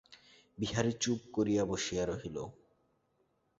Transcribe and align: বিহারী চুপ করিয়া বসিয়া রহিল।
বিহারী 0.57 0.93
চুপ 1.01 1.19
করিয়া 1.35 1.63
বসিয়া 1.65 2.03
রহিল। 2.05 2.37